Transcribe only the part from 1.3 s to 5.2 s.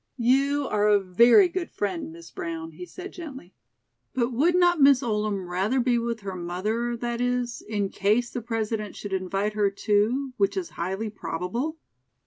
good friend, Miss Brown," he said gently; "but would not Miss